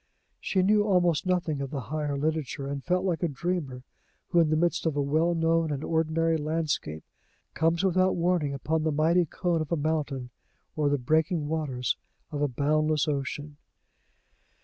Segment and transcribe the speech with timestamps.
[0.39, 3.83] She knew almost nothing of the higher literature, and felt like a dreamer
[4.29, 7.03] who, in the midst of a well known and ordinary landscape,
[7.53, 10.31] comes without warning upon the mighty cone of a mountain,
[10.75, 11.97] or the breaking waters
[12.31, 13.57] of a boundless ocean.